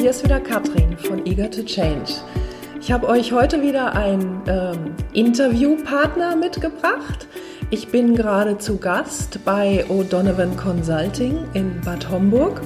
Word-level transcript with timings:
hier 0.00 0.10
ist 0.10 0.24
wieder 0.24 0.40
Katrin 0.40 0.96
von 0.96 1.26
Eager 1.26 1.50
to 1.50 1.62
Change. 1.62 2.10
Ich 2.80 2.90
habe 2.90 3.06
euch 3.06 3.32
heute 3.32 3.60
wieder 3.60 3.92
einen 3.92 4.40
ähm, 4.46 4.94
Interviewpartner 5.12 6.36
mitgebracht. 6.36 7.28
Ich 7.68 7.88
bin 7.88 8.14
gerade 8.14 8.56
zu 8.56 8.78
Gast 8.78 9.44
bei 9.44 9.84
O'Donovan 9.90 10.56
Consulting 10.56 11.40
in 11.52 11.82
Bad 11.84 12.08
Homburg 12.08 12.62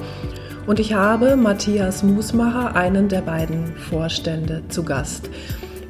und 0.65 0.79
ich 0.79 0.93
habe 0.93 1.35
Matthias 1.35 2.03
Musmacher, 2.03 2.73
einen 2.77 3.09
der 3.09 3.21
beiden 3.21 3.75
Vorstände, 3.75 4.63
zu 4.69 4.83
Gast. 4.83 5.29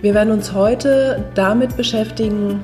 Wir 0.02 0.16
werden 0.16 0.32
uns 0.32 0.52
heute 0.52 1.26
damit 1.36 1.78
beschäftigen, 1.78 2.60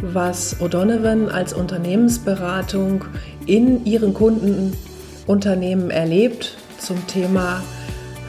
was 0.00 0.58
O'Donovan 0.62 1.28
als 1.28 1.52
Unternehmensberatung 1.52 3.04
in 3.44 3.84
ihren 3.84 4.14
Kundenunternehmen 4.14 5.90
erlebt 5.90 6.56
zum 6.78 7.06
Thema 7.08 7.60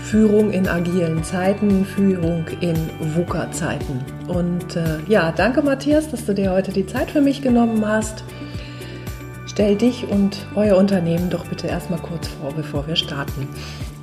Führung 0.10 0.52
in 0.52 0.70
agilen 0.70 1.22
Zeiten, 1.22 1.84
Führung 1.84 2.46
in 2.62 2.78
VUCA-Zeiten. 3.14 4.00
Und 4.30 4.78
äh, 4.78 5.00
ja, 5.10 5.34
danke 5.34 5.62
Matthias, 5.62 6.10
dass 6.10 6.26
du 6.26 6.34
dir 6.34 6.52
heute 6.52 6.72
die 6.72 6.86
Zeit 6.86 7.12
für 7.12 7.20
mich 7.20 7.42
genommen 7.42 7.86
hast. 7.86 8.24
Stell 9.48 9.76
dich 9.76 10.08
und 10.08 10.46
euer 10.56 10.78
Unternehmen 10.78 11.30
doch 11.30 11.46
bitte 11.48 11.68
erstmal 11.68 12.00
kurz 12.00 12.28
vor, 12.28 12.54
bevor 12.54 12.88
wir 12.88 12.96
starten. 12.96 13.50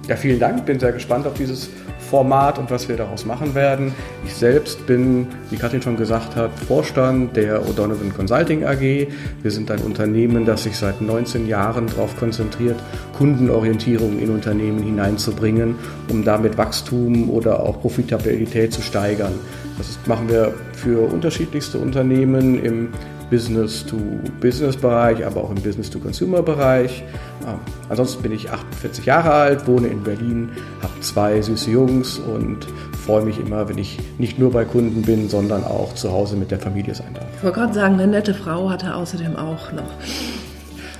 Ja, 0.06 0.16
vielen 0.16 0.38
Dank. 0.38 0.66
Bin 0.66 0.78
sehr 0.78 0.92
gespannt 0.92 1.26
auf 1.26 1.32
dieses 1.34 1.70
Format 2.10 2.58
und 2.58 2.70
was 2.70 2.88
wir 2.88 2.96
daraus 2.96 3.24
machen 3.24 3.54
werden. 3.54 3.92
Ich 4.26 4.34
selbst 4.34 4.86
bin, 4.86 5.26
wie 5.50 5.56
Katrin 5.56 5.80
schon 5.80 5.96
gesagt 5.96 6.36
hat, 6.36 6.50
Vorstand 6.68 7.34
der 7.36 7.62
O'Donovan 7.62 8.12
Consulting 8.14 8.64
AG. 8.64 8.80
Wir 8.80 9.50
sind 9.50 9.70
ein 9.70 9.80
Unternehmen, 9.80 10.44
das 10.44 10.64
sich 10.64 10.76
seit 10.76 11.00
19 11.00 11.48
Jahren 11.48 11.86
darauf 11.86 12.16
konzentriert, 12.18 12.76
Kundenorientierung 13.16 14.18
in 14.18 14.30
Unternehmen 14.30 14.82
hineinzubringen, 14.82 15.76
um 16.10 16.22
damit 16.22 16.58
Wachstum 16.58 17.30
oder 17.30 17.60
auch 17.60 17.80
Profitabilität 17.80 18.74
zu 18.74 18.82
steigern. 18.82 19.32
Das 19.78 19.98
machen 20.06 20.28
wir 20.28 20.52
für 20.74 21.10
unterschiedlichste 21.10 21.78
Unternehmen 21.78 22.62
im 22.62 22.88
Business-to-Business-Bereich, 23.30 25.24
aber 25.24 25.44
auch 25.44 25.50
im 25.50 25.62
Business-to-Consumer-Bereich. 25.62 27.02
Ähm, 27.46 27.58
ansonsten 27.88 28.22
bin 28.22 28.32
ich 28.32 28.50
48 28.50 29.06
Jahre 29.06 29.32
alt, 29.32 29.66
wohne 29.66 29.88
in 29.88 30.02
Berlin, 30.02 30.50
habe 30.82 31.00
zwei 31.00 31.40
süße 31.40 31.70
Jungs 31.70 32.18
und 32.18 32.66
freue 33.04 33.24
mich 33.24 33.38
immer, 33.38 33.68
wenn 33.68 33.78
ich 33.78 33.98
nicht 34.18 34.38
nur 34.38 34.52
bei 34.52 34.64
Kunden 34.64 35.02
bin, 35.02 35.28
sondern 35.28 35.64
auch 35.64 35.94
zu 35.94 36.10
Hause 36.12 36.36
mit 36.36 36.50
der 36.50 36.58
Familie 36.58 36.94
sein 36.94 37.12
darf. 37.14 37.26
Ich 37.36 37.42
wollte 37.42 37.60
gerade 37.60 37.74
sagen, 37.74 37.94
eine 37.94 38.06
nette 38.06 38.34
Frau 38.34 38.70
hat 38.70 38.82
er 38.82 38.96
außerdem 38.96 39.36
auch 39.36 39.72
noch. 39.72 39.90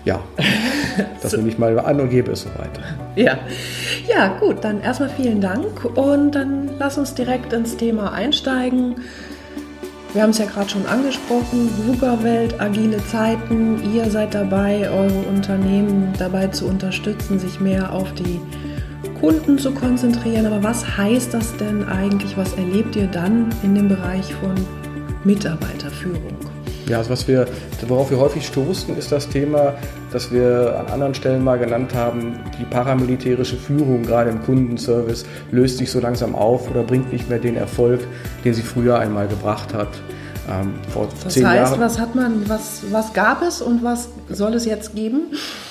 Ja, 0.05 0.21
das 1.23 1.31
so. 1.31 1.39
nehme 1.39 1.49
ich 1.49 1.59
mal 1.59 1.79
an 1.79 2.01
und 2.01 2.11
gebe 2.11 2.33
es 2.33 2.43
so 2.43 2.51
weiter. 2.51 2.83
Ja. 3.17 3.39
ja, 4.07 4.39
gut, 4.39 4.63
dann 4.63 4.83
erstmal 4.83 5.09
vielen 5.09 5.41
Dank 5.41 5.85
und 5.85 6.33
dann 6.33 6.71
lass 6.79 6.99
uns 6.99 7.15
direkt 7.15 7.53
ins 7.53 7.77
Thema 7.77 8.13
einsteigen. 8.13 8.97
Wir 10.15 10.23
haben 10.23 10.31
es 10.31 10.39
ja 10.39 10.47
gerade 10.47 10.71
schon 10.71 10.87
angesprochen, 10.87 11.69
VUCA-Welt, 11.89 12.61
agile 12.61 13.05
Zeiten. 13.09 13.83
Ihr 13.93 14.09
seid 14.09 14.33
dabei, 14.33 14.89
eure 14.89 15.23
Unternehmen 15.29 16.13
dabei 16.17 16.47
zu 16.47 16.67
unterstützen, 16.67 17.41
sich 17.41 17.59
mehr 17.59 17.93
auf 17.93 18.15
die 18.15 18.41
Kunden 19.19 19.59
zu 19.59 19.73
konzentrieren. 19.73 20.47
Aber 20.47 20.63
was 20.63 20.97
heißt 20.97 21.35
das 21.35 21.57
denn 21.57 21.83
eigentlich? 21.89 22.37
Was 22.37 22.53
erlebt 22.53 22.95
ihr 22.95 23.09
dann 23.09 23.49
in 23.65 23.75
dem 23.75 23.89
Bereich 23.89 24.33
von 24.35 24.55
Mitarbeiterführung? 25.25 26.54
Ja, 26.87 26.99
also 26.99 27.11
was 27.11 27.27
wir, 27.27 27.47
worauf 27.89 28.11
wir 28.11 28.19
häufig 28.19 28.47
stoßen, 28.47 28.97
ist 28.99 29.11
das 29.11 29.29
Thema, 29.29 29.75
das 30.13 30.31
wir 30.31 30.79
an 30.79 30.93
anderen 30.93 31.15
Stellen 31.15 31.43
mal 31.43 31.59
genannt 31.59 31.95
haben, 31.95 32.41
die 32.59 32.65
paramilitärische 32.65 33.57
Führung, 33.57 34.03
gerade 34.03 34.29
im 34.29 34.43
Kundenservice, 34.43 35.25
löst 35.51 35.79
sich 35.79 35.91
so 35.91 35.99
langsam 36.01 36.35
auf 36.35 36.71
oder 36.71 36.83
bringt 36.83 37.11
nicht 37.11 37.31
mehr 37.31 37.39
den 37.39 37.57
Erfolg, 37.57 38.01
den 38.45 38.53
sie 38.53 38.63
früher 38.63 38.99
einmal 38.99 39.29
gebracht 39.29 39.73
hat. 39.73 39.89
Ähm, 40.51 40.75
vor 40.91 41.09
das 41.23 41.35
zehn 41.35 41.47
heißt, 41.47 41.73
Jahren, 41.73 41.81
was 41.81 41.99
hat 41.99 42.15
man, 42.15 42.49
was, 42.49 42.83
was 42.91 43.13
gab 43.13 43.43
es 43.43 43.63
und 43.63 43.83
was 43.83 44.09
soll 44.29 44.55
es 44.55 44.67
jetzt 44.67 44.95
geben? 44.95 45.23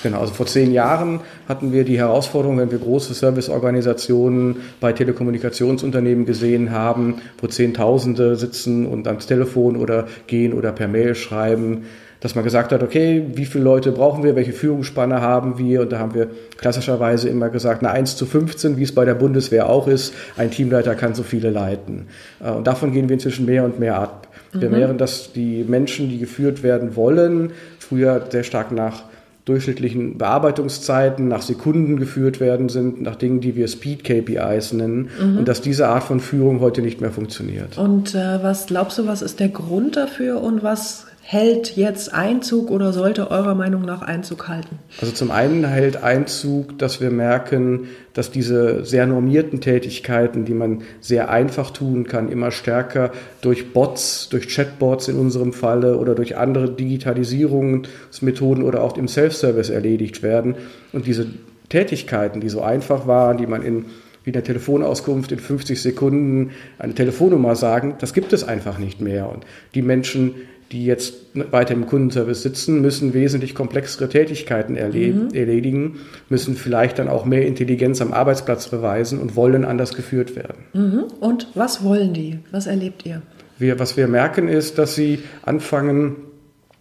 Genau, 0.02 0.20
also 0.20 0.34
vor 0.34 0.46
zehn 0.46 0.72
Jahren 0.72 1.20
hatten 1.48 1.72
wir 1.72 1.84
die 1.84 1.98
Herausforderung, 1.98 2.58
wenn 2.58 2.70
wir 2.70 2.78
große 2.78 3.14
Serviceorganisationen 3.14 4.56
bei 4.80 4.92
Telekommunikationsunternehmen 4.92 6.26
gesehen 6.26 6.72
haben, 6.72 7.20
wo 7.40 7.46
Zehntausende 7.46 8.36
sitzen 8.36 8.86
und 8.86 9.06
ans 9.06 9.26
Telefon 9.26 9.76
oder 9.76 10.06
gehen 10.26 10.52
oder 10.52 10.72
per 10.72 10.88
Mail 10.88 11.14
schreiben, 11.14 11.84
dass 12.24 12.34
man 12.34 12.42
gesagt 12.42 12.72
hat, 12.72 12.82
okay, 12.82 13.22
wie 13.34 13.44
viele 13.44 13.64
Leute 13.64 13.92
brauchen 13.92 14.24
wir, 14.24 14.34
welche 14.34 14.54
Führungsspanne 14.54 15.20
haben 15.20 15.58
wir? 15.58 15.82
Und 15.82 15.92
da 15.92 15.98
haben 15.98 16.14
wir 16.14 16.30
klassischerweise 16.56 17.28
immer 17.28 17.50
gesagt, 17.50 17.82
na 17.82 17.90
1 17.90 18.16
zu 18.16 18.24
15, 18.24 18.78
wie 18.78 18.82
es 18.82 18.94
bei 18.94 19.04
der 19.04 19.12
Bundeswehr 19.12 19.68
auch 19.68 19.86
ist, 19.88 20.14
ein 20.38 20.50
Teamleiter 20.50 20.94
kann 20.94 21.14
so 21.14 21.22
viele 21.22 21.50
leiten. 21.50 22.06
Äh, 22.42 22.50
und 22.52 22.66
davon 22.66 22.92
gehen 22.92 23.10
wir 23.10 23.14
inzwischen 23.14 23.44
mehr 23.44 23.62
und 23.62 23.78
mehr 23.78 23.98
ab. 23.98 24.28
Wir 24.54 24.70
mhm. 24.70 24.74
wären, 24.74 24.98
dass 24.98 25.32
die 25.32 25.64
Menschen, 25.66 26.08
die 26.08 26.18
geführt 26.18 26.62
werden 26.62 26.96
wollen, 26.96 27.52
früher 27.78 28.24
sehr 28.30 28.44
stark 28.44 28.72
nach 28.72 29.04
durchschnittlichen 29.44 30.16
Bearbeitungszeiten, 30.16 31.28
nach 31.28 31.42
Sekunden 31.42 31.98
geführt 31.98 32.40
werden 32.40 32.70
sind, 32.70 33.02
nach 33.02 33.16
Dingen, 33.16 33.40
die 33.40 33.56
wir 33.56 33.68
Speed-KPIs 33.68 34.72
nennen 34.72 35.10
mhm. 35.20 35.38
und 35.38 35.48
dass 35.48 35.60
diese 35.60 35.88
Art 35.88 36.04
von 36.04 36.20
Führung 36.20 36.60
heute 36.60 36.80
nicht 36.80 37.00
mehr 37.00 37.10
funktioniert. 37.10 37.76
Und 37.76 38.14
äh, 38.14 38.42
was 38.42 38.66
glaubst 38.66 38.96
du, 38.98 39.06
was 39.06 39.20
ist 39.20 39.40
der 39.40 39.50
Grund 39.50 39.96
dafür 39.96 40.40
und 40.40 40.62
was 40.62 41.06
hält 41.26 41.76
jetzt 41.76 42.12
Einzug 42.12 42.70
oder 42.70 42.92
sollte 42.92 43.30
eurer 43.30 43.54
Meinung 43.54 43.82
nach 43.82 44.02
Einzug 44.02 44.46
halten? 44.46 44.78
Also 45.00 45.14
zum 45.14 45.30
einen 45.30 45.64
hält 45.64 46.02
Einzug, 46.02 46.78
dass 46.78 47.00
wir 47.00 47.10
merken, 47.10 47.88
dass 48.12 48.30
diese 48.30 48.84
sehr 48.84 49.06
normierten 49.06 49.62
Tätigkeiten, 49.62 50.44
die 50.44 50.52
man 50.52 50.82
sehr 51.00 51.30
einfach 51.30 51.70
tun 51.70 52.06
kann, 52.06 52.28
immer 52.28 52.50
stärker 52.50 53.10
durch 53.40 53.72
Bots, 53.72 54.28
durch 54.28 54.48
Chatbots 54.48 55.08
in 55.08 55.16
unserem 55.16 55.54
Falle 55.54 55.96
oder 55.96 56.14
durch 56.14 56.36
andere 56.36 56.70
Digitalisierungsmethoden 56.70 58.62
oder 58.62 58.82
auch 58.82 58.98
im 58.98 59.08
Self-Service 59.08 59.70
erledigt 59.70 60.22
werden. 60.22 60.56
Und 60.92 61.06
diese 61.06 61.26
Tätigkeiten, 61.70 62.42
die 62.42 62.50
so 62.50 62.60
einfach 62.60 63.06
waren, 63.06 63.38
die 63.38 63.46
man 63.46 63.62
in 63.62 63.86
wie 64.24 64.30
in 64.30 64.34
der 64.34 64.44
Telefonauskunft 64.44 65.32
in 65.32 65.38
50 65.38 65.80
Sekunden 65.80 66.52
eine 66.78 66.94
Telefonnummer 66.94 67.56
sagen, 67.56 67.96
das 67.98 68.14
gibt 68.14 68.32
es 68.32 68.42
einfach 68.42 68.78
nicht 68.78 69.00
mehr. 69.02 69.28
Und 69.28 69.44
die 69.74 69.82
Menschen, 69.82 70.34
die 70.72 70.86
jetzt 70.86 71.14
weiter 71.34 71.74
im 71.74 71.86
Kundenservice 71.86 72.42
sitzen, 72.42 72.80
müssen 72.80 73.14
wesentlich 73.14 73.54
komplexere 73.54 74.08
Tätigkeiten 74.08 74.72
mhm. 74.72 75.28
erledigen, 75.32 75.96
müssen 76.28 76.56
vielleicht 76.56 76.98
dann 76.98 77.08
auch 77.08 77.24
mehr 77.24 77.46
Intelligenz 77.46 78.00
am 78.00 78.12
Arbeitsplatz 78.12 78.68
beweisen 78.68 79.18
und 79.18 79.36
wollen 79.36 79.64
anders 79.64 79.94
geführt 79.94 80.36
werden. 80.36 80.64
Mhm. 80.72 81.04
Und 81.20 81.48
was 81.54 81.84
wollen 81.84 82.12
die? 82.14 82.38
Was 82.50 82.66
erlebt 82.66 83.04
ihr? 83.06 83.22
Wir, 83.58 83.78
was 83.78 83.96
wir 83.96 84.08
merken 84.08 84.48
ist, 84.48 84.78
dass 84.78 84.94
sie 84.94 85.20
anfangen, 85.42 86.16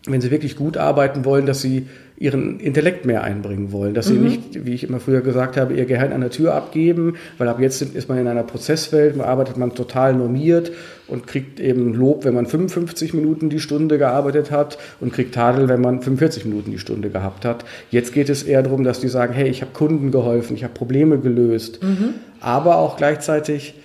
wenn 0.08 0.22
sie 0.22 0.32
wirklich 0.32 0.56
gut 0.56 0.78
arbeiten 0.78 1.24
wollen, 1.26 1.46
dass 1.46 1.62
sie 1.62 1.88
ihren 2.18 2.60
Intellekt 2.60 3.06
mehr 3.06 3.24
einbringen 3.24 3.72
wollen, 3.72 3.94
dass 3.94 4.08
sie 4.08 4.14
mhm. 4.14 4.24
nicht, 4.24 4.66
wie 4.66 4.74
ich 4.74 4.84
immer 4.84 5.00
früher 5.00 5.22
gesagt 5.22 5.58
habe, 5.58 5.74
ihr 5.74 5.86
Gehirn 5.86 6.14
an 6.14 6.22
der 6.22 6.30
Tür 6.30 6.54
abgeben, 6.54 7.16
weil 7.38 7.48
ab 7.48 7.60
jetzt 7.60 7.82
ist 7.82 8.08
man 8.08 8.18
in 8.18 8.28
einer 8.28 8.44
Prozesswelt, 8.44 9.18
man 9.18 9.26
arbeitet 9.26 9.58
man 9.58 9.74
total 9.74 10.14
normiert 10.14 10.72
und 11.08 11.28
kriegt 11.28 11.60
eben 11.60 11.94
Lob, 11.94 12.24
wenn 12.24 12.36
man 12.36 12.46
55 12.46 13.14
Minuten 13.14 13.50
die 13.50 13.60
Stunde 13.60 13.98
gearbeitet 13.98 14.52
hat 14.52 14.78
und 15.00 15.12
kriegt 15.12 15.34
Tadel, 15.36 15.68
wenn 15.68 15.82
man 15.82 16.02
45 16.02 16.46
Minuten 16.46 16.72
die 16.72 16.80
Stunde 16.80 17.10
gehabt 17.10 17.46
hat. 17.46 17.66
Jetzt 17.90 18.14
geht 18.14 18.30
es 18.30 18.44
eher 18.44 18.62
darum, 18.64 18.84
dass 18.84 19.00
die 19.00 19.10
sagen, 19.10 19.34
hey, 19.34 19.50
ich 19.50 19.62
habe 19.62 19.72
Kunden 19.74 20.12
geholfen, 20.12 20.56
ich 20.56 20.64
habe 20.64 20.74
Probleme 20.74 21.18
gelöst, 21.18 21.84
mhm. 21.84 22.14
aber 22.40 22.78
auch 22.78 22.96
gleichzeitig 22.96 23.76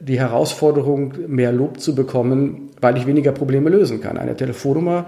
die 0.00 0.18
Herausforderung, 0.18 1.14
mehr 1.28 1.52
Lob 1.52 1.80
zu 1.80 1.94
bekommen, 1.94 2.70
weil 2.80 2.96
ich 2.96 3.06
weniger 3.06 3.32
Probleme 3.32 3.68
lösen 3.68 4.00
kann. 4.00 4.16
Eine 4.16 4.34
Telefonnummer 4.34 5.06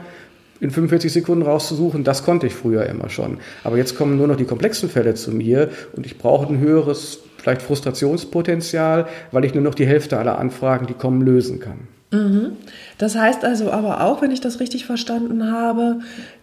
in 0.62 0.70
45 0.70 1.12
Sekunden 1.12 1.43
rauszusuchen, 1.43 2.05
das 2.05 2.23
konnte 2.23 2.47
ich 2.47 2.55
früher 2.55 2.87
immer 2.87 3.11
schon. 3.11 3.38
Aber 3.64 3.76
jetzt 3.76 3.97
kommen 3.99 4.17
nur 4.17 4.29
noch 4.29 4.37
die 4.37 4.44
komplexen 4.44 4.88
Fälle 4.88 5.14
zu 5.14 5.32
mir 5.32 5.70
und 5.97 6.06
ich 6.06 6.19
brauche 6.19 6.47
ein 6.47 6.61
höheres, 6.61 7.19
vielleicht 7.37 7.62
Frustrationspotenzial, 7.62 9.09
weil 9.32 9.44
ich 9.44 9.55
nur 9.55 9.64
noch 9.64 9.75
die 9.75 9.87
Hälfte 9.87 10.19
aller 10.19 10.38
Anfragen, 10.38 10.87
die 10.87 10.94
kommen, 10.94 11.20
lösen 11.20 11.59
kann. 11.59 11.88
Mhm. 12.12 12.53
Das 12.99 13.17
heißt 13.17 13.44
also 13.44 13.70
aber 13.70 14.03
auch, 14.03 14.23
wenn 14.23 14.31
ich 14.31 14.41
das 14.41 14.61
richtig 14.61 14.87
verstanden 14.87 15.50
habe, 15.50 16.00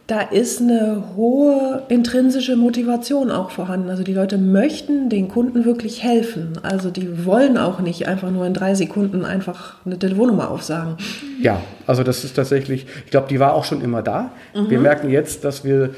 da 0.08 0.22
ist 0.22 0.60
eine 0.60 1.04
hohe 1.16 1.84
intrinsische 1.88 2.56
Motivation 2.56 3.30
auch 3.30 3.52
vorhanden. 3.52 3.90
Also 3.90 4.02
die 4.02 4.14
Leute 4.14 4.40
möchten 4.40 5.08
den 5.10 5.28
Kunden 5.28 5.66
wirklich 5.66 6.02
helfen. 6.02 6.54
Also 6.64 6.90
die 6.90 7.28
wollen 7.28 7.60
auch 7.60 7.80
nicht 7.80 8.08
einfach 8.08 8.32
nur 8.32 8.48
in 8.48 8.56
drei 8.56 8.74
Sekunden 8.74 9.24
einfach 9.24 9.76
eine 9.86 10.00
Telefonnummer 10.00 10.50
aufsagen. 10.50 10.98
Ja, 11.40 11.62
also 11.86 12.02
das 12.02 12.24
ist 12.24 12.36
tatsächlich, 12.36 12.88
ich 13.06 13.12
glaube, 13.12 13.28
die 13.30 13.40
war 13.40 13.54
auch 13.54 13.66
schon 13.66 13.82
immer 13.82 14.02
da. 14.02 14.32
Mhm. 14.56 14.70
Wir 14.72 14.80
merken 14.80 15.12
jetzt, 15.12 15.44
dass 15.44 15.64
wir 15.64 15.92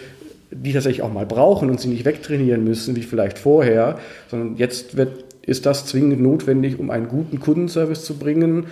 die 0.52 0.74
tatsächlich 0.74 1.04
auch 1.04 1.14
mal 1.14 1.26
brauchen 1.26 1.70
und 1.70 1.80
sie 1.80 1.88
nicht 1.88 2.04
wegtrainieren 2.04 2.66
müssen, 2.66 2.98
wie 2.98 3.04
vielleicht 3.04 3.40
vorher, 3.40 3.98
sondern 4.30 4.58
jetzt 4.58 4.98
wird, 4.98 5.24
ist 5.44 5.66
das 5.66 5.86
zwingend 5.86 6.22
notwendig, 6.22 6.78
um 6.78 6.90
einen 6.90 7.08
guten 7.08 7.40
Kundenservice 7.40 8.04
zu 8.04 8.16
bringen 8.18 8.66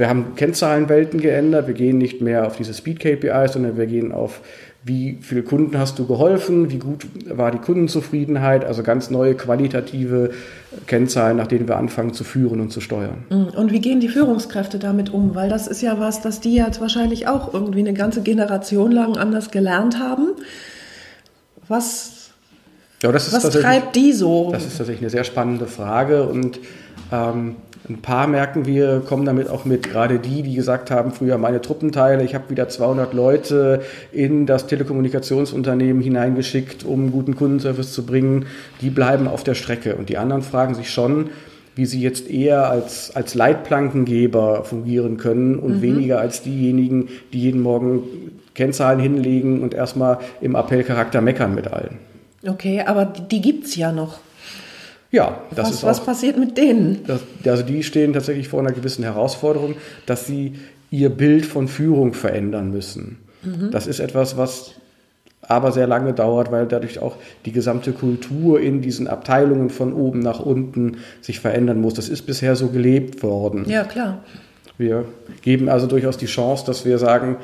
wir 0.00 0.08
haben 0.08 0.34
Kennzahlenwelten 0.34 1.20
geändert. 1.20 1.66
Wir 1.66 1.74
gehen 1.74 1.98
nicht 1.98 2.22
mehr 2.22 2.46
auf 2.46 2.56
diese 2.56 2.74
Speed-KPIs, 2.74 3.52
sondern 3.52 3.76
wir 3.76 3.86
gehen 3.86 4.12
auf 4.12 4.40
wie 4.82 5.18
viele 5.20 5.42
Kunden 5.42 5.78
hast 5.78 5.98
du 5.98 6.06
geholfen, 6.06 6.70
wie 6.70 6.78
gut 6.78 7.06
war 7.28 7.50
die 7.50 7.58
Kundenzufriedenheit, 7.58 8.64
also 8.64 8.82
ganz 8.82 9.10
neue 9.10 9.34
qualitative 9.34 10.30
Kennzahlen, 10.86 11.36
nach 11.36 11.48
denen 11.48 11.68
wir 11.68 11.76
anfangen 11.76 12.14
zu 12.14 12.24
führen 12.24 12.60
und 12.60 12.72
zu 12.72 12.80
steuern. 12.80 13.24
Mhm. 13.28 13.48
Und 13.48 13.72
wie 13.72 13.80
gehen 13.80 14.00
die 14.00 14.08
Führungskräfte 14.08 14.78
damit 14.78 15.12
um? 15.12 15.34
Weil 15.34 15.50
das 15.50 15.66
ist 15.66 15.82
ja 15.82 16.00
was, 16.00 16.22
das 16.22 16.40
die 16.40 16.54
jetzt 16.54 16.80
wahrscheinlich 16.80 17.28
auch 17.28 17.52
irgendwie 17.52 17.80
eine 17.80 17.92
ganze 17.92 18.22
Generation 18.22 18.90
lang 18.90 19.18
anders 19.18 19.50
gelernt 19.50 19.98
haben. 19.98 20.30
Was, 21.68 22.30
ja, 23.02 23.12
was 23.12 23.30
treibt 23.50 23.96
die 23.96 24.12
so? 24.12 24.50
Das 24.50 24.64
ist 24.64 24.78
tatsächlich 24.78 25.02
eine 25.02 25.10
sehr 25.10 25.24
spannende 25.24 25.66
Frage 25.66 26.26
und 26.26 26.58
ähm, 27.12 27.56
ein 27.90 28.02
paar 28.02 28.28
merken 28.28 28.66
wir, 28.66 29.00
kommen 29.00 29.24
damit 29.24 29.48
auch 29.50 29.64
mit, 29.64 29.90
gerade 29.90 30.20
die, 30.20 30.42
die 30.42 30.54
gesagt 30.54 30.92
haben, 30.92 31.10
früher 31.10 31.38
meine 31.38 31.60
Truppenteile, 31.60 32.22
ich 32.22 32.34
habe 32.36 32.48
wieder 32.48 32.68
200 32.68 33.12
Leute 33.12 33.82
in 34.12 34.46
das 34.46 34.68
Telekommunikationsunternehmen 34.68 36.00
hineingeschickt, 36.00 36.84
um 36.84 37.10
guten 37.10 37.34
Kundenservice 37.34 37.92
zu 37.92 38.06
bringen, 38.06 38.46
die 38.80 38.90
bleiben 38.90 39.26
auf 39.26 39.42
der 39.42 39.54
Strecke. 39.54 39.96
Und 39.96 40.08
die 40.08 40.18
anderen 40.18 40.42
fragen 40.42 40.74
sich 40.74 40.90
schon, 40.90 41.30
wie 41.74 41.84
sie 41.84 42.00
jetzt 42.00 42.30
eher 42.30 42.70
als, 42.70 43.14
als 43.16 43.34
Leitplankengeber 43.34 44.64
fungieren 44.64 45.16
können 45.16 45.56
und 45.56 45.78
mhm. 45.78 45.82
weniger 45.82 46.20
als 46.20 46.42
diejenigen, 46.42 47.08
die 47.32 47.40
jeden 47.40 47.60
Morgen 47.60 48.02
Kennzahlen 48.54 49.00
hinlegen 49.00 49.62
und 49.62 49.74
erstmal 49.74 50.18
im 50.40 50.54
Appellcharakter 50.54 51.20
meckern 51.20 51.54
mit 51.54 51.68
allen. 51.68 51.98
Okay, 52.46 52.82
aber 52.86 53.04
die 53.04 53.40
gibt 53.40 53.66
es 53.66 53.76
ja 53.76 53.90
noch. 53.90 54.18
Ja, 55.10 55.40
das 55.50 55.66
was, 55.66 55.74
ist 55.74 55.84
auch, 55.84 55.88
was 55.88 56.04
passiert 56.04 56.38
mit 56.38 56.56
denen? 56.56 57.04
Das, 57.06 57.20
also 57.44 57.62
die 57.62 57.82
stehen 57.82 58.12
tatsächlich 58.12 58.48
vor 58.48 58.60
einer 58.60 58.72
gewissen 58.72 59.02
Herausforderung, 59.02 59.74
dass 60.06 60.26
sie 60.26 60.54
ihr 60.90 61.10
Bild 61.10 61.46
von 61.46 61.68
Führung 61.68 62.14
verändern 62.14 62.70
müssen. 62.70 63.18
Mhm. 63.42 63.70
Das 63.70 63.86
ist 63.86 64.00
etwas, 64.00 64.36
was 64.36 64.72
aber 65.42 65.72
sehr 65.72 65.86
lange 65.86 66.12
dauert, 66.12 66.52
weil 66.52 66.66
dadurch 66.66 67.00
auch 67.00 67.16
die 67.44 67.52
gesamte 67.52 67.92
Kultur 67.92 68.60
in 68.60 68.82
diesen 68.82 69.08
Abteilungen 69.08 69.70
von 69.70 69.92
oben 69.92 70.20
nach 70.20 70.38
unten 70.38 70.98
sich 71.20 71.40
verändern 71.40 71.80
muss. 71.80 71.94
Das 71.94 72.08
ist 72.08 72.22
bisher 72.22 72.54
so 72.54 72.68
gelebt 72.68 73.22
worden. 73.22 73.64
Ja, 73.68 73.84
klar. 73.84 74.22
Wir 74.78 75.06
geben 75.42 75.68
also 75.68 75.86
durchaus 75.86 76.18
die 76.18 76.26
Chance, 76.26 76.64
dass 76.66 76.84
wir 76.84 76.98
sagen, 76.98 77.36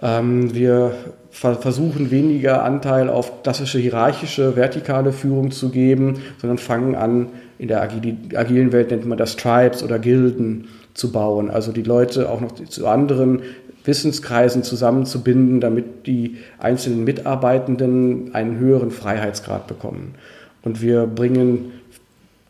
wir 0.00 0.92
versuchen 1.30 2.10
weniger 2.10 2.62
Anteil 2.62 3.08
auf 3.08 3.42
klassische 3.42 3.78
hierarchische, 3.78 4.56
vertikale 4.56 5.12
Führung 5.12 5.50
zu 5.50 5.70
geben, 5.70 6.22
sondern 6.38 6.58
fangen 6.58 6.94
an, 6.94 7.28
in 7.58 7.68
der 7.68 7.82
agilen 7.82 8.72
Welt 8.72 8.90
nennt 8.90 9.06
man 9.06 9.18
das 9.18 9.36
Tribes 9.36 9.82
oder 9.82 9.98
Gilden 9.98 10.68
zu 10.94 11.12
bauen. 11.12 11.50
Also 11.50 11.72
die 11.72 11.82
Leute 11.82 12.28
auch 12.28 12.40
noch 12.40 12.52
zu 12.52 12.86
anderen 12.86 13.42
Wissenskreisen 13.84 14.62
zusammenzubinden, 14.62 15.60
damit 15.60 16.06
die 16.06 16.38
einzelnen 16.58 17.04
Mitarbeitenden 17.04 18.34
einen 18.34 18.58
höheren 18.58 18.90
Freiheitsgrad 18.90 19.66
bekommen. 19.66 20.14
Und 20.62 20.80
wir 20.80 21.06
bringen 21.06 21.72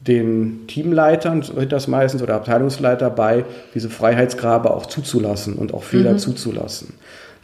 den 0.00 0.67
Teamleitern, 0.69 1.43
so 1.43 1.55
das 1.64 1.88
meistens, 1.88 2.23
oder 2.23 2.35
Abteilungsleiter 2.35 3.11
bei, 3.11 3.44
diese 3.75 3.91
Freiheitsgrabe 3.91 4.70
auch 4.70 4.87
zuzulassen 4.87 5.55
und 5.55 5.75
auch 5.75 5.82
Fehler 5.82 6.12
mhm. 6.12 6.19
zuzulassen. 6.19 6.94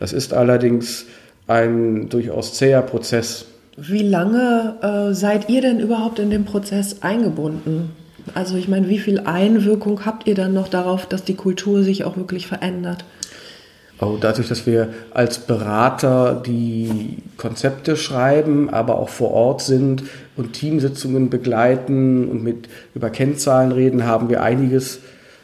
Das 0.01 0.13
ist 0.13 0.33
allerdings 0.33 1.05
ein 1.47 2.09
durchaus 2.09 2.55
zäher 2.55 2.83
Prozess. 2.83 3.45
Wie 3.77 4.03
lange 4.03 4.77
äh, 4.83 5.15
seid 5.15 5.49
ihr 5.49 5.61
denn 5.61 5.79
überhaupt 5.79 6.19
in 6.19 6.31
den 6.31 6.45
Prozess 6.45 7.03
eingebunden? 7.03 7.91
Also 8.35 8.57
ich 8.57 8.69
meine, 8.69 8.89
wie 8.89 8.99
viel 8.99 9.21
Einwirkung 9.21 10.05
habt 10.05 10.27
ihr 10.27 10.35
dann 10.35 10.53
noch 10.53 10.69
darauf, 10.69 11.07
dass 11.07 11.23
die 11.25 11.35
Kultur 11.35 11.83
sich 11.83 12.05
auch 12.05 12.17
wirklich 12.17 12.47
verändert? 12.47 13.05
Oh, 14.01 14.17
dadurch, 14.19 14.49
dass 14.49 14.67
wir 14.67 14.89
als 15.13 15.41
Berater 15.41 16.43
die 16.45 17.19
Konzepte 17.37 17.97
schreiben, 17.97 18.71
aber 18.71 18.99
auch 18.99 19.11
vor 19.11 19.31
Ort 19.31 19.61
sind 19.61 20.05
und 20.37 20.55
Teamsitzungen 20.55 21.29
begleiten 21.29 22.27
und 22.29 22.43
mit 22.43 22.69
über 22.95 23.11
Kennzahlen 23.11 23.73
reden, 23.73 24.07
haben 24.07 24.31
wir 24.31 24.43
einiges 24.43 25.01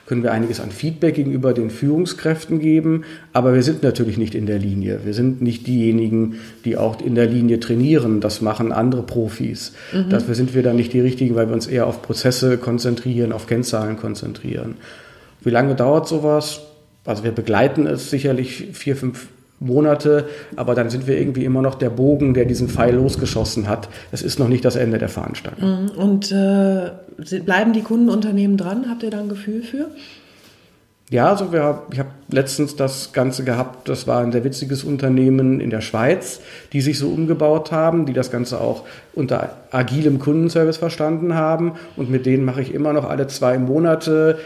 können 0.06 0.22
wir 0.22 0.32
einiges 0.32 0.60
an 0.60 0.70
Feedback 0.70 1.16
gegenüber 1.16 1.52
den 1.52 1.68
Führungskräften 1.68 2.60
geben, 2.60 3.04
aber 3.32 3.54
wir 3.54 3.62
sind 3.62 3.82
natürlich 3.82 4.18
nicht 4.18 4.34
in 4.34 4.46
der 4.46 4.58
Linie. 4.58 5.00
Wir 5.04 5.14
sind 5.14 5.42
nicht 5.42 5.66
diejenigen, 5.66 6.36
die 6.64 6.76
auch 6.76 7.00
in 7.00 7.16
der 7.16 7.26
Linie 7.26 7.58
trainieren. 7.58 8.20
Das 8.20 8.40
machen 8.40 8.72
andere 8.72 9.02
Profis. 9.02 9.72
Mhm. 9.92 10.10
Dafür 10.10 10.34
sind 10.36 10.54
wir 10.54 10.62
dann 10.62 10.76
nicht 10.76 10.92
die 10.92 11.00
richtigen, 11.00 11.34
weil 11.34 11.48
wir 11.48 11.54
uns 11.54 11.66
eher 11.66 11.86
auf 11.86 12.02
Prozesse 12.02 12.56
konzentrieren, 12.56 13.32
auf 13.32 13.46
Kennzahlen 13.46 13.96
konzentrieren. 13.96 14.76
Wie 15.42 15.50
lange 15.50 15.74
dauert 15.74 16.06
sowas? 16.06 16.60
Also 17.04 17.24
wir 17.24 17.32
begleiten 17.32 17.86
es 17.86 18.10
sicherlich 18.10 18.68
vier, 18.72 18.96
fünf 18.96 19.28
Monate, 19.58 20.28
aber 20.54 20.74
dann 20.74 20.90
sind 20.90 21.06
wir 21.06 21.18
irgendwie 21.18 21.44
immer 21.44 21.62
noch 21.62 21.76
der 21.76 21.90
Bogen, 21.90 22.34
der 22.34 22.44
diesen 22.44 22.68
Pfeil 22.68 22.94
losgeschossen 22.94 23.68
hat. 23.68 23.88
Es 24.12 24.22
ist 24.22 24.38
noch 24.38 24.48
nicht 24.48 24.64
das 24.64 24.76
Ende 24.76 24.98
der 24.98 25.08
Fahnenstange. 25.08 25.56
Mhm. 25.64 25.90
Und 25.98 26.32
äh, 26.32 26.90
bleiben 27.40 27.72
die 27.72 27.82
Kundenunternehmen 27.82 28.56
dran? 28.56 28.86
Habt 28.88 29.02
ihr 29.02 29.10
da 29.10 29.20
ein 29.20 29.28
Gefühl 29.28 29.62
für? 29.62 29.88
Ja, 31.08 31.30
also 31.30 31.52
wir, 31.52 31.82
ich 31.92 32.00
habe 32.00 32.08
letztens 32.30 32.74
das 32.74 33.12
Ganze 33.12 33.44
gehabt, 33.44 33.88
das 33.88 34.08
war 34.08 34.22
ein 34.22 34.32
sehr 34.32 34.42
witziges 34.42 34.82
Unternehmen 34.82 35.60
in 35.60 35.70
der 35.70 35.80
Schweiz, 35.80 36.40
die 36.72 36.80
sich 36.80 36.98
so 36.98 37.08
umgebaut 37.08 37.70
haben, 37.70 38.06
die 38.06 38.12
das 38.12 38.32
Ganze 38.32 38.60
auch 38.60 38.82
unter 39.14 39.50
agilem 39.70 40.18
Kundenservice 40.18 40.78
verstanden 40.78 41.34
haben. 41.34 41.74
Und 41.96 42.10
mit 42.10 42.26
denen 42.26 42.44
mache 42.44 42.60
ich 42.60 42.74
immer 42.74 42.92
noch 42.92 43.08
alle 43.08 43.28
zwei 43.28 43.56
Monate 43.56 44.38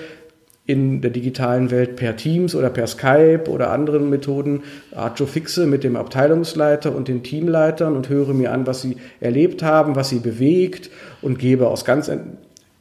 in 0.71 1.01
der 1.01 1.11
digitalen 1.11 1.71
Welt 1.71 1.97
per 1.97 2.17
Teams 2.17 2.55
oder 2.55 2.71
per 2.71 2.87
Skype 2.87 3.45
oder 3.49 3.71
anderen 3.71 4.09
Methoden 4.09 4.63
Arjo 4.95 5.27
fixe 5.27 5.67
mit 5.67 5.83
dem 5.83 5.97
Abteilungsleiter 5.97 6.95
und 6.95 7.09
den 7.09 7.25
Teamleitern 7.25 7.97
und 7.97 8.09
höre 8.09 8.33
mir 8.35 8.53
an, 8.53 8.67
was 8.67 8.81
sie 8.83 8.97
erlebt 9.21 9.63
haben, 9.65 9.97
was 9.97 10.11
sie 10.11 10.21
bewegt 10.21 10.91
und 11.23 11.39
gebe 11.39 11.67
aus 11.67 11.85
ganz 11.85 12.11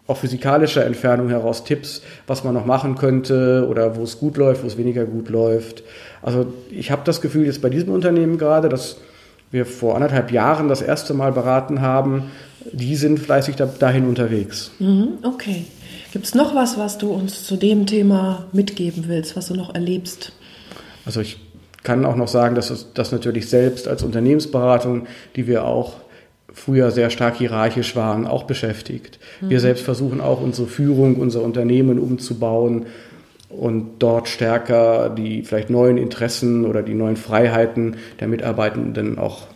auch 0.06 0.18
physikalischer 0.18 0.86
Entfernung 0.86 1.30
heraus 1.30 1.64
Tipps, 1.64 2.02
was 2.28 2.44
man 2.44 2.54
noch 2.54 2.66
machen 2.66 2.96
könnte 2.96 3.68
oder 3.70 3.96
wo 3.96 4.04
es 4.04 4.20
gut 4.20 4.38
läuft, 4.38 4.64
wo 4.64 4.68
es 4.68 4.78
weniger 4.78 5.06
gut 5.06 5.30
läuft. 5.30 5.84
Also 6.22 6.48
ich 6.72 6.92
habe 6.92 7.02
das 7.06 7.22
Gefühl 7.22 7.46
jetzt 7.46 7.62
bei 7.62 7.70
diesem 7.70 7.94
Unternehmen 7.94 8.38
gerade, 8.38 8.70
dass 8.70 8.98
wir 9.52 9.66
vor 9.66 9.96
anderthalb 9.96 10.32
Jahren 10.32 10.68
das 10.68 10.82
erste 10.82 11.14
Mal 11.14 11.32
beraten 11.32 11.82
haben, 11.82 12.32
die 12.72 12.96
sind 12.96 13.20
fleißig 13.20 13.56
dahin 13.56 14.08
unterwegs. 14.08 14.72
Mhm, 14.80 15.20
okay. 15.24 15.66
Gibt 16.12 16.26
es 16.26 16.36
noch 16.36 16.56
was, 16.56 16.78
was 16.78 16.98
du 16.98 17.12
uns 17.12 17.44
zu 17.44 17.56
dem 17.56 17.86
Thema 17.86 18.46
mitgeben 18.52 19.06
willst, 19.08 19.36
was 19.36 19.48
du 19.48 19.56
noch 19.56 19.76
erlebst? 19.76 20.32
Also 21.06 21.22
ich 21.22 21.38
kann 21.84 22.06
auch 22.06 22.16
noch 22.16 22.28
sagen, 22.28 22.56
dass 22.56 22.88
das 22.94 23.12
natürlich 23.12 23.50
selbst 23.50 23.88
als 23.88 24.04
Unternehmensberatung, 24.04 25.08
die 25.36 25.48
wir 25.48 25.66
auch 25.66 25.94
früher 26.52 26.92
sehr 26.92 27.10
stark 27.10 27.38
hierarchisch 27.38 27.96
waren, 27.96 28.28
auch 28.28 28.44
beschäftigt. 28.44 29.20
Mhm. 29.42 29.50
Wir 29.50 29.60
selbst 29.60 29.84
versuchen 29.84 30.20
auch 30.20 30.42
unsere 30.42 30.68
Führung, 30.68 31.16
unser 31.16 31.42
Unternehmen 31.42 32.00
umzubauen 32.00 32.88
und 33.50 34.00
dort 34.00 34.28
stärker 34.28 35.10
die 35.10 35.44
vielleicht 35.44 35.70
neuen 35.70 35.98
Interessen 35.98 36.66
oder 36.66 36.84
die 36.84 36.94
neuen 36.94 37.18
Freiheiten 37.18 37.98
der 38.20 38.28
Mitarbeitenden 38.28 39.18
auch 39.18 39.48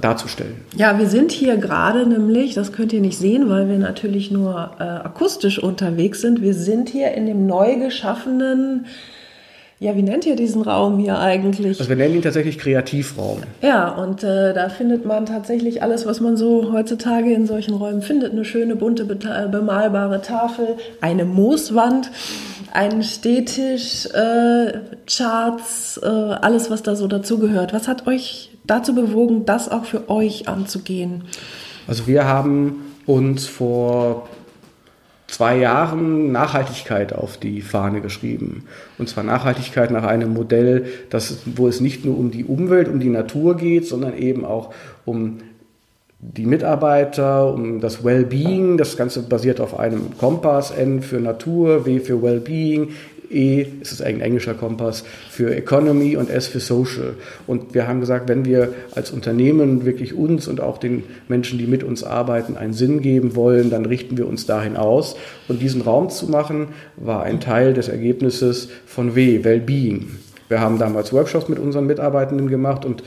darzustellen. 0.00 0.56
Ja, 0.76 0.98
wir 0.98 1.06
sind 1.08 1.32
hier 1.32 1.56
gerade 1.56 2.06
nämlich, 2.06 2.54
das 2.54 2.72
könnt 2.72 2.92
ihr 2.92 3.00
nicht 3.00 3.18
sehen, 3.18 3.48
weil 3.48 3.68
wir 3.68 3.78
natürlich 3.78 4.30
nur 4.30 4.72
äh, 4.78 4.82
akustisch 4.82 5.62
unterwegs 5.62 6.20
sind. 6.20 6.42
Wir 6.42 6.54
sind 6.54 6.88
hier 6.88 7.12
in 7.12 7.26
dem 7.26 7.46
neu 7.46 7.76
geschaffenen, 7.76 8.86
ja, 9.80 9.94
wie 9.94 10.02
nennt 10.02 10.26
ihr 10.26 10.34
diesen 10.34 10.62
Raum 10.62 10.98
hier 10.98 11.20
eigentlich? 11.20 11.78
Also 11.78 11.88
wir 11.88 11.94
nennen 11.94 12.16
ihn 12.16 12.22
tatsächlich 12.22 12.58
Kreativraum. 12.58 13.42
Ja, 13.62 13.88
und 13.90 14.24
äh, 14.24 14.52
da 14.52 14.70
findet 14.70 15.06
man 15.06 15.24
tatsächlich 15.24 15.84
alles, 15.84 16.04
was 16.04 16.20
man 16.20 16.36
so 16.36 16.72
heutzutage 16.72 17.32
in 17.32 17.46
solchen 17.46 17.74
Räumen 17.74 18.02
findet. 18.02 18.32
Eine 18.32 18.44
schöne, 18.44 18.74
bunte, 18.74 19.04
bemalbare 19.04 20.20
Tafel, 20.20 20.66
eine 21.00 21.24
Mooswand, 21.24 22.10
einen 22.72 23.04
Stehtisch, 23.04 24.06
äh, 24.06 24.80
Charts, 25.06 26.00
äh, 26.02 26.06
alles, 26.06 26.70
was 26.70 26.82
da 26.82 26.96
so 26.96 27.06
dazugehört. 27.06 27.72
Was 27.72 27.86
hat 27.86 28.08
euch 28.08 28.50
dazu 28.68 28.94
bewogen, 28.94 29.44
das 29.44 29.68
auch 29.68 29.84
für 29.84 30.08
euch 30.08 30.48
anzugehen? 30.48 31.24
Also 31.86 32.06
wir 32.06 32.26
haben 32.26 32.82
uns 33.06 33.46
vor 33.46 34.28
zwei 35.28 35.58
Jahren 35.58 36.32
Nachhaltigkeit 36.32 37.12
auf 37.12 37.36
die 37.36 37.60
Fahne 37.60 38.00
geschrieben. 38.00 38.64
Und 38.98 39.08
zwar 39.08 39.24
Nachhaltigkeit 39.24 39.90
nach 39.90 40.04
einem 40.04 40.32
Modell, 40.32 40.86
das, 41.10 41.38
wo 41.44 41.68
es 41.68 41.80
nicht 41.80 42.04
nur 42.04 42.18
um 42.18 42.30
die 42.30 42.44
Umwelt, 42.44 42.88
um 42.88 42.98
die 42.98 43.10
Natur 43.10 43.56
geht, 43.56 43.86
sondern 43.86 44.16
eben 44.16 44.44
auch 44.44 44.72
um 45.04 45.38
die 46.20 46.46
Mitarbeiter, 46.46 47.52
um 47.52 47.80
das 47.80 48.04
Wellbeing. 48.04 48.76
Das 48.76 48.96
Ganze 48.96 49.22
basiert 49.22 49.60
auf 49.60 49.78
einem 49.78 50.18
Kompass, 50.18 50.70
N 50.70 51.02
für 51.02 51.20
Natur, 51.20 51.86
W 51.86 52.00
für 52.00 52.22
Wellbeing, 52.22 52.88
E 53.30 53.66
ist 53.80 53.92
es 53.92 54.00
ein 54.00 54.20
englischer 54.20 54.54
Kompass 54.54 55.04
für 55.30 55.54
Economy 55.54 56.16
und 56.16 56.30
S 56.30 56.46
für 56.46 56.60
Social. 56.60 57.14
Und 57.46 57.74
wir 57.74 57.86
haben 57.86 58.00
gesagt, 58.00 58.28
wenn 58.28 58.44
wir 58.44 58.72
als 58.94 59.10
Unternehmen 59.10 59.84
wirklich 59.84 60.14
uns 60.14 60.48
und 60.48 60.60
auch 60.60 60.78
den 60.78 61.04
Menschen, 61.28 61.58
die 61.58 61.66
mit 61.66 61.84
uns 61.84 62.04
arbeiten, 62.04 62.56
einen 62.56 62.72
Sinn 62.72 63.00
geben 63.02 63.36
wollen, 63.36 63.70
dann 63.70 63.84
richten 63.86 64.16
wir 64.16 64.26
uns 64.26 64.46
dahin 64.46 64.76
aus. 64.76 65.16
Und 65.46 65.60
diesen 65.60 65.82
Raum 65.82 66.10
zu 66.10 66.28
machen, 66.28 66.68
war 66.96 67.22
ein 67.22 67.40
Teil 67.40 67.74
des 67.74 67.88
Ergebnisses 67.88 68.68
von 68.86 69.14
W, 69.14 69.44
Wellbeing. 69.44 70.08
Wir 70.48 70.60
haben 70.60 70.78
damals 70.78 71.12
Workshops 71.12 71.48
mit 71.48 71.58
unseren 71.58 71.86
Mitarbeitenden 71.86 72.48
gemacht 72.48 72.84
und 72.84 73.02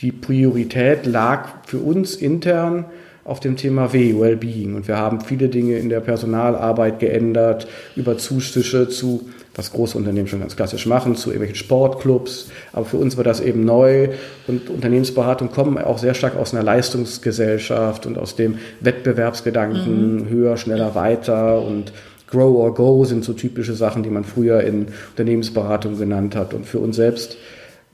die 0.00 0.12
Priorität 0.12 1.06
lag 1.06 1.48
für 1.66 1.78
uns 1.78 2.16
intern 2.16 2.86
auf 3.26 3.40
dem 3.40 3.56
Thema 3.56 3.92
W, 3.92 4.18
Wellbeing. 4.18 4.74
Und 4.76 4.86
wir 4.86 4.96
haben 4.96 5.20
viele 5.20 5.48
Dinge 5.48 5.78
in 5.78 5.88
der 5.88 6.00
Personalarbeit 6.00 7.00
geändert, 7.00 7.66
über 7.96 8.16
Zuschüsse 8.18 8.88
zu, 8.88 9.28
was 9.54 9.72
große 9.72 9.98
Unternehmen 9.98 10.28
schon 10.28 10.40
ganz 10.40 10.54
klassisch 10.54 10.86
machen, 10.86 11.16
zu 11.16 11.30
irgendwelchen 11.30 11.56
Sportclubs. 11.56 12.50
Aber 12.72 12.84
für 12.84 12.98
uns 12.98 13.16
war 13.16 13.24
das 13.24 13.40
eben 13.40 13.64
neu. 13.64 14.10
Und 14.46 14.70
Unternehmensberatung 14.70 15.50
kommen 15.50 15.76
auch 15.78 15.98
sehr 15.98 16.14
stark 16.14 16.36
aus 16.36 16.54
einer 16.54 16.62
Leistungsgesellschaft 16.62 18.06
und 18.06 18.16
aus 18.16 18.36
dem 18.36 18.58
Wettbewerbsgedanken, 18.80 20.16
mhm. 20.16 20.28
höher, 20.28 20.56
schneller, 20.56 20.94
weiter 20.94 21.60
und 21.62 21.92
Grow 22.28 22.56
or 22.56 22.74
Go 22.74 23.04
sind 23.04 23.24
so 23.24 23.32
typische 23.32 23.74
Sachen, 23.74 24.02
die 24.02 24.10
man 24.10 24.24
früher 24.24 24.60
in 24.62 24.86
Unternehmensberatung 25.10 25.96
genannt 25.98 26.34
hat. 26.34 26.54
Und 26.54 26.66
für 26.66 26.78
uns 26.78 26.96
selbst 26.96 27.36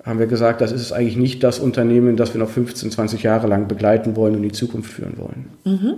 haben 0.05 0.19
wir 0.19 0.27
gesagt, 0.27 0.61
das 0.61 0.73
ist 0.73 0.93
eigentlich 0.93 1.17
nicht 1.17 1.43
das 1.43 1.59
Unternehmen, 1.59 2.17
das 2.17 2.35
wir 2.35 2.41
noch 2.41 2.51
15, 2.51 2.91
20 2.91 3.23
Jahre 3.23 3.47
lang 3.47 3.69
begleiten 3.69 4.17
wollen 4.17 4.35
und 4.35 4.43
in 4.43 4.49
die 4.49 4.55
Zukunft 4.55 4.93
führen 4.93 5.15
wollen. 5.17 5.51
Mhm. 5.65 5.95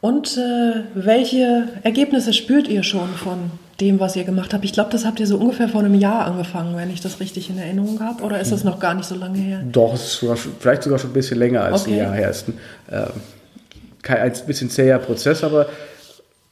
Und 0.00 0.36
äh, 0.36 0.82
welche 0.94 1.68
Ergebnisse 1.82 2.32
spürt 2.32 2.68
ihr 2.68 2.82
schon 2.82 3.08
von 3.08 3.50
dem, 3.80 4.00
was 4.00 4.16
ihr 4.16 4.24
gemacht 4.24 4.54
habt? 4.54 4.64
Ich 4.64 4.72
glaube, 4.72 4.90
das 4.90 5.04
habt 5.04 5.20
ihr 5.20 5.26
so 5.26 5.36
ungefähr 5.36 5.68
vor 5.68 5.82
einem 5.82 5.94
Jahr 5.94 6.26
angefangen, 6.26 6.76
wenn 6.76 6.90
ich 6.90 7.00
das 7.00 7.20
richtig 7.20 7.50
in 7.50 7.58
Erinnerung 7.58 8.00
habe. 8.00 8.22
Oder 8.22 8.40
ist 8.40 8.52
das 8.52 8.64
noch 8.64 8.78
gar 8.78 8.94
nicht 8.94 9.06
so 9.06 9.14
lange 9.14 9.38
her? 9.38 9.62
Doch, 9.70 9.94
es 9.94 10.04
ist 10.04 10.20
sogar, 10.20 10.36
vielleicht 10.36 10.82
sogar 10.82 10.98
schon 10.98 11.10
ein 11.10 11.14
bisschen 11.14 11.38
länger 11.38 11.62
als 11.62 11.82
okay. 11.82 11.92
ein 11.92 11.98
Jahr 11.98 12.14
her. 12.14 12.30
Es 12.30 12.42
ist 12.42 12.48
ein, 12.48 12.58
äh, 12.90 14.12
ein 14.12 14.32
bisschen 14.46 14.70
zäher 14.70 14.98
Prozess, 14.98 15.44
aber 15.44 15.66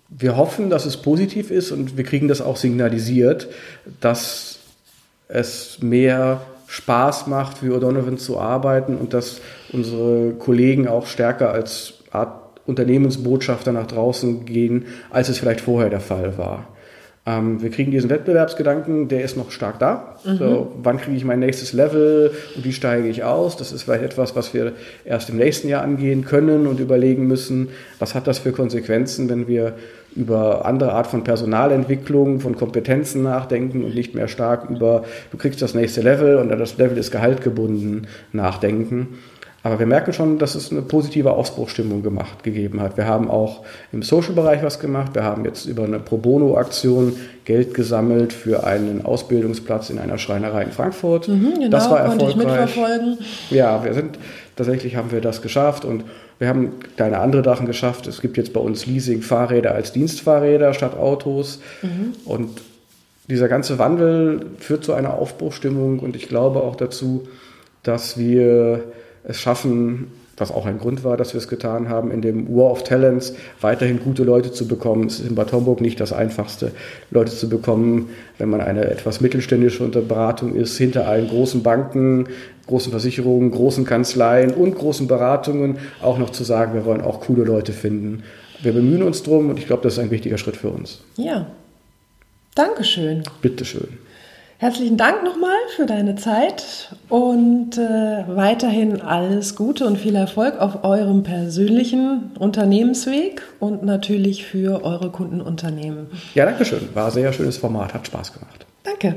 wir 0.09 0.37
hoffen, 0.37 0.71
dass 0.71 0.85
es 0.85 0.97
positiv 0.97 1.51
ist 1.51 1.71
und 1.71 1.97
wir 1.97 2.05
kriegen 2.05 2.29
das 2.29 2.41
auch 2.41 2.57
signalisiert, 2.57 3.49
dass 4.01 4.59
es 5.29 5.79
mehr 5.81 6.41
Spaß 6.75 7.29
macht, 7.29 7.59
für 7.59 7.77
O'Donovan 7.77 8.17
zu 8.17 8.41
arbeiten 8.41 8.97
und 8.97 9.15
dass 9.15 9.41
unsere 9.73 10.33
Kollegen 10.33 10.89
auch 10.89 11.07
stärker 11.07 11.53
als 11.53 11.95
Art 12.11 12.61
Unternehmensbotschafter 12.67 13.71
nach 13.71 13.87
draußen 13.87 14.45
gehen, 14.45 14.87
als 15.11 15.29
es 15.29 15.39
vielleicht 15.39 15.61
vorher 15.61 15.89
der 15.89 16.01
Fall 16.01 16.37
war. 16.37 16.67
Ähm, 17.27 17.63
wir 17.63 17.71
kriegen 17.71 17.91
diesen 17.91 18.11
Wettbewerbsgedanken, 18.11 19.09
der 19.09 19.25
ist 19.25 19.37
noch 19.37 19.51
stark 19.51 19.79
da. 19.79 20.17
Mhm. 20.25 20.37
So, 20.37 20.73
wann 20.83 20.99
kriege 20.99 21.17
ich 21.17 21.25
mein 21.25 21.41
nächstes 21.41 21.73
Level 21.73 22.33
und 22.55 22.65
wie 22.65 22.73
steige 22.73 23.09
ich 23.09 23.25
aus? 23.25 23.57
Das 23.57 23.73
ist 23.73 23.85
vielleicht 23.85 24.05
etwas, 24.05 24.37
was 24.37 24.53
wir 24.53 24.73
erst 25.07 25.31
im 25.31 25.37
nächsten 25.37 25.69
Jahr 25.69 25.83
angehen 25.83 26.25
können 26.27 26.67
und 26.67 26.81
überlegen 26.81 27.27
müssen, 27.27 27.71
was 27.99 28.15
hat 28.15 28.27
das 28.27 28.41
für 28.41 28.53
Konsequenzen, 28.53 29.31
wenn 29.31 29.49
wir 29.49 29.75
über 30.15 30.67
andere 30.67 30.93
Art 30.93 31.07
von 31.07 31.25
Personalentwicklung, 31.25 32.41
von 32.41 32.57
Kompetenzen 32.57 33.23
nachdenken 33.23 33.85
und 33.85 33.95
nicht 33.95 34.15
mehr 34.15 34.29
stark 34.29 34.69
über, 34.69 35.05
du 35.33 35.39
kriegst 35.39 35.63
das 35.63 35.75
nächste 35.75 36.03
Level 36.03 36.37
und 36.37 36.51
das 36.51 36.77
Level 36.77 36.99
ist 36.99 37.11
gehaltgebunden 37.11 38.07
nachdenken. 38.33 39.19
Aber 39.65 39.79
wir 39.79 39.87
merken 39.87 40.13
schon, 40.13 40.39
dass 40.39 40.55
es 40.55 40.71
eine 40.71 40.83
positive 40.83 41.33
Ausbruchstimmung 41.33 42.03
gemacht, 42.03 42.43
gegeben 42.43 42.83
hat. 42.83 42.99
Wir 42.99 43.07
haben 43.07 43.31
auch 43.31 43.65
im 43.93 44.03
Social-Bereich 44.03 44.63
was 44.63 44.79
gemacht. 44.79 45.15
Wir 45.15 45.25
haben 45.25 45.47
jetzt 45.47 45.65
über 45.65 45.85
eine 45.85 45.99
Pro 45.99 46.19
Bono-Aktion 46.19 47.17
Geld 47.47 47.73
gesammelt 47.73 48.35
für 48.35 48.67
einen 48.67 49.07
Ausbildungsplatz 49.07 49.89
in 49.89 49.99
einer 49.99 50.19
Schreinerei 50.19 50.65
in 50.65 50.71
Frankfurt. 50.71 51.29
Mhm, 51.29 51.55
genau, 51.55 51.69
das 51.71 51.91
war 51.91 52.01
erfolgreich. 52.01 52.29
Ich 52.29 52.37
mitverfolgen. 52.37 53.19
Ja, 53.49 53.83
wir 53.83 53.95
sind 53.95 54.19
tatsächlich 54.55 54.97
haben 54.97 55.11
wir 55.11 55.23
das 55.23 55.41
geschafft 55.41 55.87
und 55.87 56.05
wir 56.39 56.49
haben 56.49 56.73
kleine 56.97 57.21
andere 57.21 57.43
Sachen 57.43 57.67
geschafft. 57.67 58.07
Es 58.07 58.21
gibt 58.21 58.37
jetzt 58.37 58.53
bei 58.53 58.61
uns 58.61 58.85
Leasing-Fahrräder 58.85 59.75
als 59.75 59.93
Dienstfahrräder 59.93 60.75
statt 60.75 60.95
Autos. 60.95 61.61
Mhm. 61.81 62.13
Und 62.27 62.61
dieser 63.31 63.49
ganze 63.49 63.79
Wandel 63.79 64.45
führt 64.59 64.85
zu 64.85 64.93
einer 64.93 65.15
Aufbruchstimmung 65.15 66.01
und 66.01 66.17
ich 66.17 66.29
glaube 66.29 66.63
auch 66.63 66.77
dazu, 66.77 67.27
dass 67.83 68.19
wir 68.19 68.85
es 69.25 69.41
schaffen, 69.41 70.09
was 70.37 70.51
auch 70.51 70.67
ein 70.67 70.79
Grund 70.79 71.05
war, 71.05 71.17
dass 71.17 71.33
wir 71.33 71.39
es 71.39 71.49
getan 71.49 71.89
haben, 71.89 72.11
in 72.11 72.21
dem 72.21 72.49
War 72.49 72.71
of 72.71 72.83
Talents 72.83 73.35
weiterhin 73.61 74.01
gute 74.01 74.25
Leute 74.25 74.53
zu 74.53 74.67
bekommen. 74.67 75.07
Es 75.07 75.21
ist 75.21 75.29
in 75.29 75.35
Bad 75.35 75.53
Homburg 75.53 75.81
nicht 75.81 76.01
das 76.01 76.13
Einfachste, 76.13 76.73
Leute 77.11 77.33
zu 77.33 77.49
bekommen, 77.49 78.11
wenn 78.39 78.51
man 78.51 78.61
eine 78.61 78.85
etwas 78.85 79.21
mittelständische 79.21 79.85
Beratung 79.89 80.55
ist, 80.55 80.77
hinter 80.77 81.07
allen 81.07 81.29
großen 81.29 81.63
Banken, 81.63 82.29
großen 82.67 82.91
Versicherungen, 82.91 83.51
großen 83.51 83.85
Kanzleien 83.85 84.53
und 84.53 84.75
großen 84.75 85.07
Beratungen 85.07 85.79
auch 86.03 86.19
noch 86.19 86.31
zu 86.31 86.45
sagen, 86.45 86.75
wir 86.75 86.85
wollen 86.85 87.01
auch 87.01 87.21
coole 87.21 87.45
Leute 87.45 87.73
finden. 87.73 88.25
Wir 88.63 88.73
bemühen 88.73 89.03
uns 89.03 89.23
drum 89.23 89.51
und 89.51 89.59
ich 89.59 89.67
glaube, 89.67 89.83
das 89.83 89.95
ist 89.95 89.99
ein 89.99 90.11
wichtiger 90.11 90.39
Schritt 90.39 90.57
für 90.57 90.71
uns. 90.71 91.01
Ja. 91.17 91.47
Dankeschön. 92.55 93.23
Bitteschön. 93.43 93.99
Herzlichen 94.59 94.97
Dank 94.97 95.25
nochmal 95.25 95.57
für 95.75 95.85
deine 95.85 96.15
Zeit 96.15 96.95
und 97.09 97.77
äh, 97.77 98.25
weiterhin 98.29 99.01
alles 99.01 99.57
Gute 99.57 99.85
und 99.85 99.99
viel 99.99 100.15
Erfolg 100.15 100.61
auf 100.61 100.85
eurem 100.85 101.25
persönlichen 101.25 102.31
Unternehmensweg 102.39 103.43
und 103.59 103.83
natürlich 103.83 104.47
für 104.47 104.85
eure 104.85 105.11
Kundenunternehmen. 105.11 106.07
Ja, 106.35 106.45
danke 106.45 106.65
schön. 106.65 106.89
War 106.95 107.07
ein 107.07 107.13
sehr 107.13 107.33
schönes 107.33 107.59
Format, 107.59 107.95
hat 107.95 108.07
Spaß 108.07 108.33
gemacht. 108.33 108.65
Danke. 108.85 109.17